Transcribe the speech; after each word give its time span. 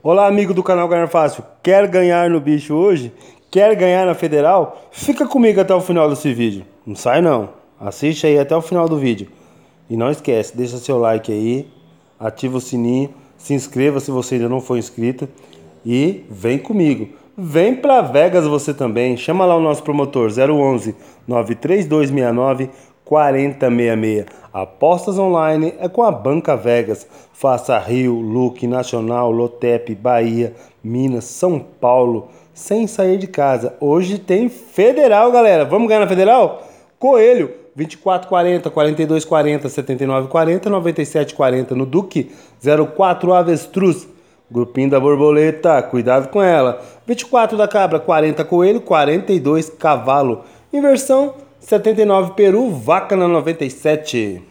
Olá, 0.00 0.28
amigo 0.28 0.54
do 0.54 0.62
canal 0.62 0.86
Ganhar 0.86 1.08
Fácil. 1.08 1.42
Quer 1.60 1.88
ganhar 1.88 2.30
no 2.30 2.38
bicho 2.38 2.72
hoje? 2.72 3.12
Quer 3.50 3.74
ganhar 3.74 4.06
na 4.06 4.14
federal? 4.14 4.88
Fica 4.92 5.26
comigo 5.26 5.60
até 5.60 5.74
o 5.74 5.80
final 5.80 6.08
desse 6.08 6.32
vídeo. 6.32 6.64
Não 6.86 6.94
sai 6.94 7.20
não. 7.20 7.48
Assiste 7.80 8.24
aí 8.24 8.38
até 8.38 8.56
o 8.56 8.62
final 8.62 8.88
do 8.88 8.96
vídeo. 8.96 9.26
E 9.90 9.96
não 9.96 10.08
esquece, 10.08 10.56
deixa 10.56 10.76
seu 10.76 10.98
like 10.98 11.32
aí, 11.32 11.68
ativa 12.18 12.58
o 12.58 12.60
sininho, 12.60 13.12
se 13.36 13.54
inscreva 13.54 13.98
se 13.98 14.12
você 14.12 14.36
ainda 14.36 14.48
não 14.48 14.60
for 14.60 14.78
inscrito 14.78 15.28
e 15.84 16.24
vem 16.30 16.58
comigo. 16.58 17.08
Vem 17.36 17.74
para 17.74 18.00
Vegas 18.00 18.46
você 18.46 18.72
também. 18.72 19.16
Chama 19.16 19.44
lá 19.44 19.56
o 19.56 19.60
nosso 19.60 19.82
promotor 19.82 20.30
011 20.30 20.94
93269 21.26 22.70
4066. 23.08 24.26
Apostas 24.52 25.18
online 25.18 25.72
é 25.80 25.88
com 25.88 26.02
a 26.02 26.10
Banca 26.10 26.54
Vegas. 26.54 27.06
Faça 27.32 27.78
Rio, 27.78 28.20
Luque, 28.20 28.66
Nacional, 28.66 29.30
Lotep, 29.30 29.94
Bahia, 29.94 30.54
Minas, 30.84 31.24
São 31.24 31.58
Paulo, 31.58 32.28
sem 32.52 32.86
sair 32.86 33.16
de 33.16 33.26
casa. 33.26 33.74
Hoje 33.80 34.18
tem 34.18 34.50
Federal, 34.50 35.32
galera. 35.32 35.64
Vamos 35.64 35.88
ganhar 35.88 36.00
na 36.00 36.06
Federal? 36.06 36.66
Coelho, 36.98 37.50
2440, 37.74 38.68
4240, 38.68 39.68
7940, 39.70 40.68
9740 40.68 41.74
no 41.74 41.86
Duque, 41.86 42.30
04 42.94 43.32
Avestruz. 43.32 44.06
Grupinho 44.50 44.90
da 44.90 45.00
borboleta, 45.00 45.82
cuidado 45.82 46.28
com 46.28 46.42
ela. 46.42 46.82
24 47.06 47.56
da 47.56 47.68
cabra, 47.68 48.00
40 48.00 48.44
coelho, 48.44 48.80
42 48.80 49.70
cavalo. 49.70 50.42
Inversão 50.72 51.34
79 51.68 52.32
Peru, 52.32 52.70
vaca 52.70 53.14
na 53.14 53.28
97. 53.28 54.42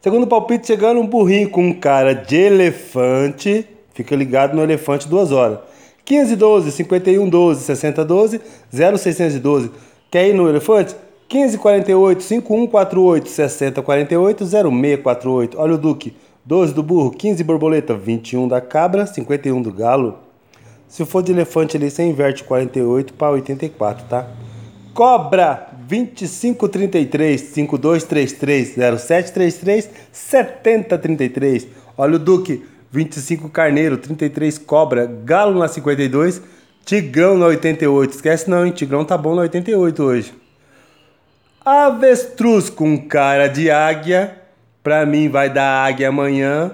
Segundo 0.00 0.26
palpite, 0.26 0.66
chegando 0.66 0.98
um 0.98 1.06
burrinho 1.06 1.48
com 1.48 1.72
cara 1.72 2.12
de 2.12 2.34
elefante. 2.34 3.64
Fica 3.92 4.16
ligado 4.16 4.56
no 4.56 4.64
elefante 4.64 5.08
duas 5.08 5.30
horas. 5.30 5.60
15 6.04 6.34
12, 6.34 6.72
51 6.72 7.28
12, 7.28 7.62
60 7.66 8.04
12, 8.04 8.40
0612. 8.68 9.70
Quer 10.10 10.26
ir 10.26 10.34
no 10.34 10.48
elefante? 10.48 10.96
15 11.28 11.56
48, 11.56 12.20
51 12.20 12.66
48, 12.66 13.28
60 13.28 13.80
48, 13.80 14.44
0648. 14.44 15.56
Olha 15.56 15.74
o 15.74 15.78
Duque. 15.78 16.16
12 16.44 16.74
do 16.74 16.82
burro, 16.82 17.12
15 17.12 17.44
borboleta, 17.44 17.94
21 17.94 18.48
da 18.48 18.60
cabra, 18.60 19.06
51 19.06 19.62
do 19.62 19.72
galo. 19.72 20.18
Se 20.88 21.04
for 21.04 21.22
de 21.22 21.30
elefante 21.30 21.76
ali, 21.76 21.92
você 21.92 22.02
inverte 22.02 22.42
48 22.42 23.14
para 23.14 23.30
84, 23.34 24.06
tá? 24.08 24.28
Cobra 24.94 25.68
2533 25.88 27.40
5233 27.40 28.74
0733 29.00 29.90
7033. 30.12 31.66
Olha 31.98 32.14
o 32.14 32.18
Duque 32.18 32.64
25 32.92 33.48
Carneiro 33.48 33.98
33 33.98 34.56
Cobra, 34.58 35.04
Galo 35.04 35.58
na 35.58 35.66
52, 35.66 36.40
Tigrão 36.84 37.36
na 37.36 37.46
88. 37.46 38.14
Esquece 38.14 38.48
não, 38.48 38.64
hein? 38.64 38.70
Tigrão 38.70 39.04
tá 39.04 39.18
bom 39.18 39.34
na 39.34 39.42
88 39.42 40.02
hoje. 40.02 40.34
Avestruz 41.64 42.70
com 42.70 42.96
cara 42.96 43.48
de 43.48 43.70
águia. 43.70 44.38
Pra 44.80 45.04
mim 45.04 45.28
vai 45.28 45.50
dar 45.50 45.86
águia 45.86 46.10
amanhã. 46.10 46.70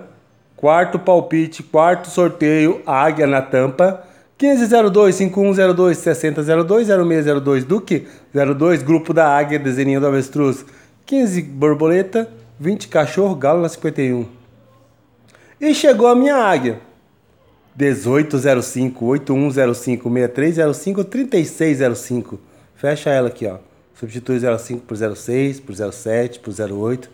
Quarto 0.56 0.98
palpite, 0.98 1.62
quarto 1.62 2.10
sorteio, 2.10 2.82
águia 2.84 3.26
na 3.26 3.40
tampa. 3.40 4.04
1502 4.40 5.16
5102 5.16 5.98
6002 5.98 6.86
0602 6.86 7.64
Duque 7.64 8.08
02 8.32 8.82
Grupo 8.82 9.12
da 9.12 9.28
Águia 9.28 9.58
Desenho 9.58 10.00
do 10.00 10.06
Avestruz. 10.06 10.64
15 11.04 11.42
Borboleta 11.42 12.26
20 12.58 12.88
Cachorro 12.88 13.34
Galo 13.34 13.60
na 13.60 13.68
51 13.68 14.26
E 15.60 15.74
chegou 15.74 16.06
a 16.06 16.16
minha 16.16 16.36
águia. 16.36 16.80
1805 17.76 19.04
8105 19.04 20.08
6305 20.10 21.04
3605 21.04 22.40
Fecha 22.74 23.10
ela 23.10 23.28
aqui 23.28 23.46
ó. 23.46 23.58
Substitui 23.94 24.40
05 24.40 24.86
por 24.86 24.96
06 24.96 25.60
por 25.60 25.74
07 25.74 26.40
por 26.40 26.54
08 26.58 27.10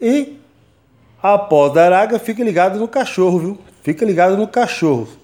E 0.00 0.36
após 1.22 1.72
dar 1.72 1.92
águia 1.92 2.18
fica 2.18 2.42
ligado 2.42 2.76
no 2.76 2.88
cachorro 2.88 3.38
viu? 3.38 3.58
Fica 3.84 4.04
ligado 4.04 4.36
no 4.36 4.48
cachorro 4.48 5.19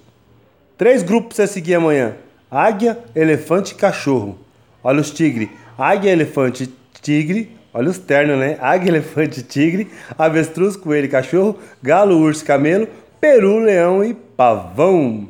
Três 0.77 1.01
grupos 1.01 1.35
você 1.35 1.47
seguir 1.47 1.73
amanhã: 1.73 2.15
águia, 2.51 2.99
elefante 3.15 3.73
e 3.73 3.75
cachorro. 3.75 4.37
Olha 4.83 5.01
os 5.01 5.09
tigres: 5.09 5.49
águia, 5.77 6.11
elefante, 6.11 6.71
tigre. 7.01 7.57
Olha 7.73 7.89
os 7.89 7.97
ternos, 7.97 8.37
né? 8.37 8.57
Águia, 8.61 8.89
elefante, 8.91 9.41
tigre, 9.41 9.87
avestruz, 10.17 10.75
coelho, 10.75 11.09
cachorro, 11.09 11.57
galo, 11.81 12.17
urso, 12.17 12.45
camelo, 12.45 12.87
peru, 13.19 13.59
leão 13.59 14.03
e 14.03 14.13
pavão. 14.13 15.27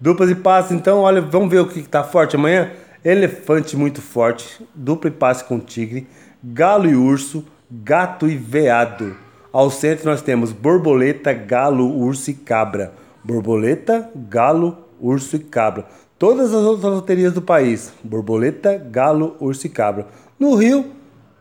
Duplas 0.00 0.30
e 0.30 0.34
passes, 0.34 0.72
então, 0.72 1.00
olha, 1.00 1.20
vamos 1.20 1.50
ver 1.50 1.60
o 1.60 1.68
que 1.68 1.82
tá 1.82 2.02
forte 2.02 2.34
amanhã. 2.34 2.72
Elefante 3.04 3.76
muito 3.76 4.02
forte, 4.02 4.64
dupla 4.74 5.08
e 5.08 5.12
passe 5.12 5.44
com 5.44 5.58
tigre, 5.58 6.06
galo 6.42 6.88
e 6.88 6.96
urso, 6.96 7.44
gato 7.70 8.28
e 8.28 8.36
veado. 8.36 9.16
Ao 9.52 9.70
centro 9.70 10.10
nós 10.10 10.22
temos 10.22 10.52
borboleta, 10.52 11.32
galo, 11.32 11.86
urso 11.86 12.30
e 12.30 12.34
cabra 12.34 12.92
borboleta, 13.24 14.10
galo, 14.14 14.78
urso 15.00 15.36
e 15.36 15.38
cabra. 15.38 15.86
Todas 16.18 16.52
as 16.52 16.62
outras 16.62 16.92
loterias 16.92 17.32
do 17.32 17.42
país: 17.42 17.92
borboleta, 18.02 18.76
galo, 18.76 19.36
urso 19.40 19.66
e 19.66 19.70
cabra. 19.70 20.06
No 20.38 20.54
Rio, 20.54 20.92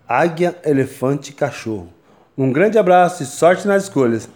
águia, 0.08 0.58
elefante 0.66 1.32
e 1.32 1.34
cachorro. 1.34 1.90
Um 2.38 2.52
grande 2.52 2.78
abraço 2.78 3.24
e 3.24 3.26
sorte 3.26 3.68
nas 3.68 3.84
escolhas. 3.84 4.30